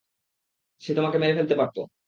[0.81, 1.77] সে তোমাকে মেরে ফেলতে পারত।